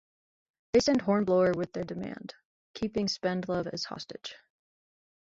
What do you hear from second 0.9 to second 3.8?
Hornblower with their demand, keeping Spendlove